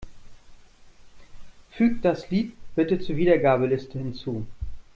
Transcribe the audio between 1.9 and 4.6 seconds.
das Lied bitte zur Wiedergabeliste hinzu.